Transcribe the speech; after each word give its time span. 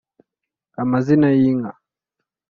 amazina 0.83 1.27
y’inka 1.39 1.71